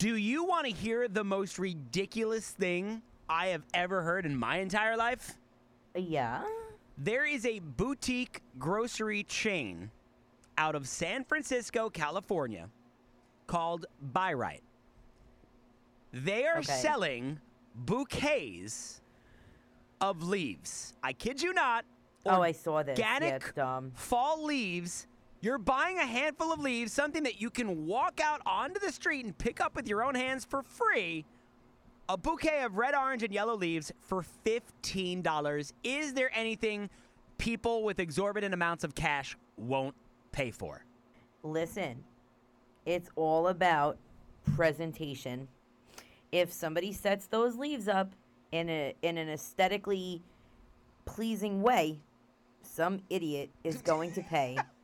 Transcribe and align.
Do 0.00 0.16
you 0.16 0.44
want 0.44 0.64
to 0.64 0.72
hear 0.72 1.08
the 1.08 1.22
most 1.24 1.58
ridiculous 1.58 2.48
thing 2.48 3.02
I 3.28 3.48
have 3.48 3.64
ever 3.74 4.00
heard 4.00 4.24
in 4.24 4.34
my 4.34 4.56
entire 4.56 4.96
life? 4.96 5.36
Yeah. 5.94 6.42
There 6.96 7.26
is 7.26 7.44
a 7.44 7.58
boutique 7.58 8.40
grocery 8.58 9.24
chain 9.24 9.90
out 10.56 10.74
of 10.74 10.88
San 10.88 11.22
Francisco, 11.24 11.90
California 11.90 12.70
called 13.46 13.84
Bi-Rite. 14.00 14.62
They 16.14 16.46
are 16.46 16.60
Okay. 16.60 16.80
selling 16.80 17.38
bouquets 17.74 19.02
of 20.00 20.22
leaves. 20.22 20.94
I 21.02 21.12
kid 21.12 21.42
you 21.42 21.52
not. 21.52 21.84
Oh, 22.24 22.40
I 22.40 22.52
saw 22.52 22.82
this. 22.82 22.98
Organic 22.98 23.54
dumb. 23.54 23.92
fall 23.94 24.42
leaves. 24.46 25.06
You're 25.42 25.58
buying 25.58 25.98
a 25.98 26.04
handful 26.04 26.52
of 26.52 26.60
leaves, 26.60 26.92
something 26.92 27.22
that 27.22 27.40
you 27.40 27.48
can 27.48 27.86
walk 27.86 28.20
out 28.22 28.42
onto 28.44 28.78
the 28.78 28.92
street 28.92 29.24
and 29.24 29.36
pick 29.36 29.58
up 29.58 29.74
with 29.74 29.88
your 29.88 30.02
own 30.02 30.14
hands 30.14 30.44
for 30.44 30.62
free. 30.62 31.24
A 32.10 32.16
bouquet 32.18 32.62
of 32.62 32.76
red, 32.76 32.94
orange, 32.94 33.22
and 33.22 33.32
yellow 33.32 33.56
leaves 33.56 33.90
for 34.02 34.22
$15. 34.44 35.72
Is 35.82 36.12
there 36.12 36.30
anything 36.34 36.90
people 37.38 37.84
with 37.84 38.00
exorbitant 38.00 38.52
amounts 38.52 38.84
of 38.84 38.94
cash 38.94 39.34
won't 39.56 39.94
pay 40.30 40.50
for? 40.50 40.84
Listen, 41.42 42.04
it's 42.84 43.08
all 43.16 43.48
about 43.48 43.96
presentation. 44.56 45.48
If 46.32 46.52
somebody 46.52 46.92
sets 46.92 47.26
those 47.26 47.56
leaves 47.56 47.88
up 47.88 48.12
in 48.52 48.68
a 48.68 48.94
in 49.02 49.16
an 49.16 49.30
aesthetically 49.30 50.22
pleasing 51.06 51.62
way, 51.62 51.98
some 52.62 53.00
idiot 53.08 53.48
is 53.64 53.80
going 53.80 54.12
to 54.12 54.22
pay 54.22 54.58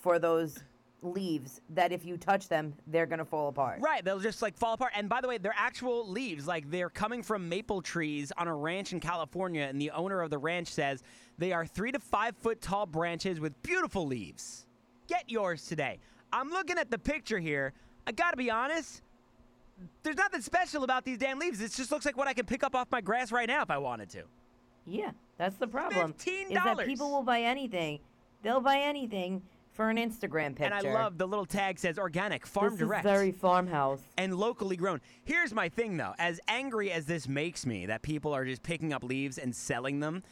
for 0.00 0.18
those 0.18 0.62
leaves 1.02 1.60
that 1.70 1.92
if 1.92 2.04
you 2.04 2.16
touch 2.16 2.48
them, 2.48 2.74
they're 2.86 3.06
going 3.06 3.18
to 3.18 3.24
fall 3.24 3.48
apart. 3.48 3.80
Right, 3.80 4.04
they'll 4.04 4.18
just 4.18 4.42
like 4.42 4.56
fall 4.56 4.74
apart. 4.74 4.92
And 4.94 5.08
by 5.08 5.20
the 5.20 5.28
way, 5.28 5.38
they're 5.38 5.54
actual 5.56 6.08
leaves. 6.08 6.46
Like 6.46 6.70
they're 6.70 6.90
coming 6.90 7.22
from 7.22 7.48
maple 7.48 7.82
trees 7.82 8.32
on 8.36 8.48
a 8.48 8.54
ranch 8.54 8.92
in 8.92 9.00
California. 9.00 9.62
And 9.62 9.80
the 9.80 9.90
owner 9.90 10.20
of 10.20 10.30
the 10.30 10.38
ranch 10.38 10.68
says 10.68 11.02
they 11.38 11.52
are 11.52 11.66
three 11.66 11.92
to 11.92 11.98
five 11.98 12.36
foot 12.36 12.60
tall 12.60 12.86
branches 12.86 13.40
with 13.40 13.60
beautiful 13.62 14.06
leaves. 14.06 14.66
Get 15.06 15.30
yours 15.30 15.66
today. 15.66 15.98
I'm 16.32 16.50
looking 16.50 16.78
at 16.78 16.90
the 16.90 16.98
picture 16.98 17.38
here. 17.38 17.72
I 18.06 18.12
gotta 18.12 18.36
be 18.36 18.50
honest, 18.50 19.02
there's 20.02 20.16
nothing 20.16 20.40
special 20.40 20.84
about 20.84 21.04
these 21.04 21.18
damn 21.18 21.38
leaves. 21.38 21.60
It 21.60 21.72
just 21.72 21.90
looks 21.90 22.04
like 22.04 22.16
what 22.16 22.28
I 22.28 22.32
can 22.32 22.46
pick 22.46 22.62
up 22.62 22.74
off 22.74 22.88
my 22.90 23.00
grass 23.00 23.32
right 23.32 23.48
now 23.48 23.62
if 23.62 23.70
I 23.70 23.78
wanted 23.78 24.10
to. 24.10 24.22
Yeah, 24.86 25.10
that's 25.38 25.56
the 25.56 25.66
problem. 25.66 26.14
$15. 26.14 26.46
Is 26.46 26.54
that 26.54 26.86
people 26.86 27.10
will 27.10 27.22
buy 27.22 27.42
anything. 27.42 28.00
They'll 28.42 28.60
buy 28.60 28.78
anything 28.78 29.42
for 29.80 29.88
an 29.88 29.96
Instagram 29.96 30.54
picture. 30.54 30.64
And 30.74 30.74
I 30.74 30.92
love 30.92 31.16
the 31.16 31.26
little 31.26 31.46
tag 31.46 31.78
says 31.78 31.98
organic, 31.98 32.44
farm 32.44 32.72
this 32.72 32.80
direct. 32.80 33.06
is 33.06 33.10
very 33.10 33.32
farmhouse. 33.32 34.02
and 34.18 34.36
locally 34.36 34.76
grown. 34.76 35.00
Here's 35.24 35.54
my 35.54 35.70
thing 35.70 35.96
though, 35.96 36.12
as 36.18 36.38
angry 36.48 36.92
as 36.92 37.06
this 37.06 37.26
makes 37.26 37.64
me 37.64 37.86
that 37.86 38.02
people 38.02 38.34
are 38.34 38.44
just 38.44 38.62
picking 38.62 38.92
up 38.92 39.02
leaves 39.02 39.38
and 39.38 39.56
selling 39.56 40.00
them, 40.00 40.22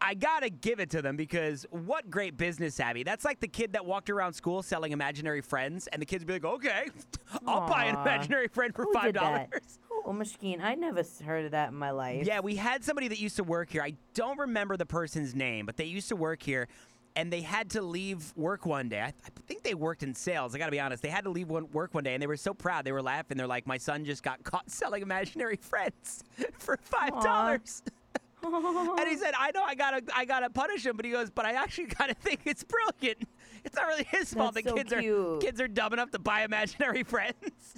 I 0.00 0.14
gotta 0.14 0.50
give 0.50 0.78
it 0.78 0.88
to 0.90 1.02
them 1.02 1.16
because 1.16 1.66
what 1.70 2.08
great 2.10 2.36
business 2.36 2.76
savvy. 2.76 3.02
That's 3.02 3.24
like 3.24 3.40
the 3.40 3.48
kid 3.48 3.72
that 3.72 3.84
walked 3.84 4.08
around 4.08 4.34
school 4.34 4.62
selling 4.62 4.92
imaginary 4.92 5.40
friends, 5.40 5.88
and 5.88 6.00
the 6.00 6.06
kids 6.06 6.24
be 6.24 6.34
like, 6.34 6.44
okay, 6.44 6.90
I'll 7.48 7.68
buy 7.68 7.86
an 7.86 7.96
imaginary 7.96 8.46
friend 8.46 8.72
for 8.72 8.84
Who 8.84 8.92
five 8.92 9.14
dollars. 9.14 9.80
Oh, 10.06 10.12
Mashkeen, 10.12 10.62
I 10.62 10.76
never 10.76 11.02
heard 11.24 11.44
of 11.44 11.50
that 11.50 11.70
in 11.70 11.74
my 11.74 11.90
life. 11.90 12.24
Yeah, 12.24 12.38
we 12.40 12.54
had 12.56 12.84
somebody 12.84 13.08
that 13.08 13.18
used 13.18 13.36
to 13.36 13.44
work 13.44 13.70
here. 13.70 13.82
I 13.82 13.94
don't 14.14 14.38
remember 14.38 14.76
the 14.76 14.86
person's 14.86 15.34
name, 15.34 15.66
but 15.66 15.76
they 15.76 15.84
used 15.84 16.08
to 16.08 16.16
work 16.16 16.42
here. 16.42 16.68
And 17.16 17.32
they 17.32 17.40
had 17.40 17.70
to 17.70 17.82
leave 17.82 18.32
work 18.36 18.66
one 18.66 18.88
day. 18.88 19.00
I, 19.00 19.06
I 19.08 19.30
think 19.46 19.62
they 19.62 19.74
worked 19.74 20.02
in 20.02 20.14
sales. 20.14 20.54
I 20.54 20.58
got 20.58 20.66
to 20.66 20.70
be 20.70 20.80
honest. 20.80 21.02
They 21.02 21.08
had 21.08 21.24
to 21.24 21.30
leave 21.30 21.48
one, 21.48 21.70
work 21.72 21.92
one 21.92 22.04
day, 22.04 22.14
and 22.14 22.22
they 22.22 22.26
were 22.26 22.36
so 22.36 22.54
proud. 22.54 22.84
They 22.84 22.92
were 22.92 23.02
laughing. 23.02 23.36
They're 23.36 23.46
like, 23.46 23.66
"My 23.66 23.78
son 23.78 24.04
just 24.04 24.22
got 24.22 24.42
caught 24.44 24.70
selling 24.70 25.02
imaginary 25.02 25.56
friends 25.56 26.22
for 26.58 26.78
five 26.82 27.20
dollars." 27.22 27.82
and 28.42 29.08
he 29.08 29.16
said, 29.16 29.34
"I 29.38 29.50
know 29.54 29.62
I 29.62 29.74
gotta, 29.74 30.02
I 30.14 30.24
gotta 30.24 30.48
punish 30.50 30.86
him," 30.86 30.96
but 30.96 31.04
he 31.04 31.10
goes, 31.10 31.30
"But 31.30 31.46
I 31.46 31.52
actually 31.52 31.86
kind 31.86 32.10
of 32.10 32.16
think 32.18 32.40
it's 32.46 32.64
brilliant. 32.64 33.28
It's 33.64 33.76
not 33.76 33.86
really 33.86 34.04
his 34.04 34.32
fault 34.32 34.54
that 34.54 34.64
That's 34.64 34.72
so 34.72 34.76
kids 34.76 34.92
are 34.92 35.00
cute. 35.00 35.40
kids 35.40 35.60
are 35.60 35.68
dumb 35.68 35.92
enough 35.92 36.10
to 36.12 36.18
buy 36.18 36.42
imaginary 36.44 37.02
friends." 37.02 37.74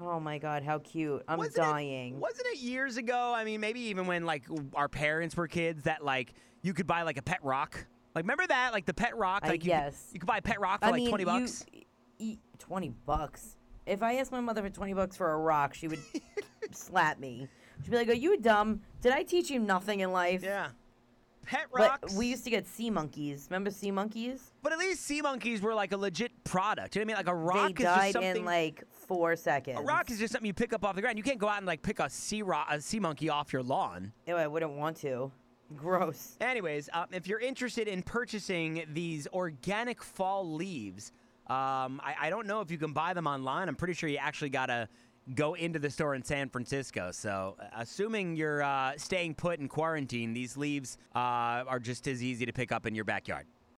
Oh 0.00 0.18
my 0.20 0.38
god, 0.38 0.62
how 0.62 0.78
cute! 0.78 1.22
I'm 1.28 1.38
Wasn't 1.38 1.56
dying. 1.56 2.14
It, 2.14 2.20
wasn't 2.20 2.46
it 2.48 2.58
years 2.58 2.96
ago? 2.96 3.32
I 3.34 3.44
mean, 3.44 3.60
maybe 3.60 3.80
even 3.80 4.06
when 4.06 4.24
like 4.24 4.44
our 4.74 4.88
parents 4.88 5.36
were 5.36 5.46
kids, 5.48 5.84
that 5.84 6.04
like 6.04 6.32
you 6.62 6.72
could 6.74 6.86
buy 6.86 7.02
like 7.02 7.18
a 7.18 7.22
pet 7.22 7.38
rock. 7.44 7.86
Like, 8.14 8.24
remember 8.24 8.46
that? 8.46 8.72
Like 8.72 8.86
the 8.86 8.94
pet 8.94 9.16
rock. 9.16 9.42
I 9.44 9.48
Like 9.48 9.64
you, 9.64 9.70
guess. 9.70 10.06
Could, 10.06 10.14
you 10.14 10.20
could 10.20 10.26
buy 10.26 10.38
a 10.38 10.42
pet 10.42 10.60
rock 10.60 10.80
for 10.80 10.86
I 10.86 10.90
like 10.90 11.00
mean, 11.00 11.08
twenty 11.10 11.22
you- 11.22 11.26
bucks. 11.26 11.64
y- 12.18 12.38
Twenty 12.58 12.88
bucks. 13.06 13.56
If 13.86 14.02
I 14.02 14.16
asked 14.16 14.32
my 14.32 14.40
mother 14.40 14.62
for 14.62 14.70
twenty 14.70 14.92
bucks 14.94 15.16
for 15.16 15.32
a 15.32 15.38
rock, 15.38 15.74
she 15.74 15.88
would 15.88 16.00
slap 16.72 17.18
me. 17.18 17.48
She'd 17.82 17.90
be 17.90 17.96
like, 17.96 18.08
"Are 18.08 18.12
you 18.12 18.38
dumb? 18.38 18.80
Did 19.00 19.12
I 19.12 19.22
teach 19.22 19.50
you 19.50 19.58
nothing 19.58 20.00
in 20.00 20.12
life?" 20.12 20.42
Yeah. 20.42 20.68
Pet 21.50 21.66
But 21.72 22.12
we 22.12 22.26
used 22.26 22.44
to 22.44 22.50
get 22.50 22.64
sea 22.68 22.90
monkeys. 22.90 23.48
Remember 23.50 23.72
sea 23.72 23.90
monkeys? 23.90 24.52
but 24.62 24.72
at 24.72 24.78
least 24.78 25.04
sea 25.04 25.20
monkeys 25.20 25.60
were 25.60 25.74
like 25.74 25.90
a 25.90 25.96
legit 25.96 26.30
product. 26.44 26.94
You 26.94 27.00
know 27.00 27.06
what 27.06 27.18
I 27.18 27.22
mean? 27.22 27.26
Like 27.26 27.34
a 27.34 27.34
rock 27.34 27.76
they 27.76 27.82
is 27.82 27.88
just 27.88 27.96
died 27.98 28.12
something. 28.12 28.36
in 28.36 28.44
like 28.44 28.84
four 29.08 29.34
seconds. 29.34 29.80
a 29.80 29.82
rock 29.82 30.12
is 30.12 30.20
just 30.20 30.32
something 30.32 30.46
you 30.46 30.54
pick 30.54 30.72
up 30.72 30.84
off 30.84 30.94
the 30.94 31.00
ground. 31.00 31.18
You 31.18 31.24
can't 31.24 31.40
go 31.40 31.48
out 31.48 31.56
and 31.56 31.66
like 31.66 31.82
pick 31.82 31.98
a 31.98 32.08
sea 32.08 32.42
rock, 32.42 32.68
a 32.70 32.80
sea 32.80 33.00
monkey 33.00 33.28
off 33.28 33.52
your 33.52 33.64
lawn. 33.64 34.12
Ew, 34.28 34.36
I 34.36 34.46
wouldn't 34.46 34.70
want 34.72 34.98
to. 34.98 35.32
Gross. 35.74 36.36
Anyways, 36.40 36.88
um, 36.92 37.06
if 37.10 37.26
you're 37.26 37.40
interested 37.40 37.88
in 37.88 38.02
purchasing 38.02 38.84
these 38.92 39.26
organic 39.32 40.04
fall 40.04 40.52
leaves, 40.54 41.10
um, 41.48 42.00
I, 42.04 42.14
I 42.20 42.30
don't 42.30 42.46
know 42.46 42.60
if 42.60 42.70
you 42.70 42.78
can 42.78 42.92
buy 42.92 43.12
them 43.12 43.26
online. 43.26 43.68
I'm 43.68 43.74
pretty 43.74 43.94
sure 43.94 44.08
you 44.08 44.18
actually 44.18 44.50
gotta 44.50 44.88
go 45.34 45.54
into 45.54 45.78
the 45.78 45.90
store 45.90 46.14
in 46.14 46.22
San 46.22 46.48
Francisco. 46.48 47.10
So, 47.12 47.56
assuming 47.76 48.36
you're 48.36 48.62
uh, 48.62 48.92
staying 48.96 49.34
put 49.34 49.60
in 49.60 49.68
quarantine, 49.68 50.32
these 50.32 50.56
leaves 50.56 50.98
uh, 51.14 51.18
are 51.66 51.78
just 51.78 52.06
as 52.08 52.22
easy 52.22 52.46
to 52.46 52.52
pick 52.52 52.72
up 52.72 52.86
in 52.86 52.94
your 52.94 53.04
backyard. 53.04 53.46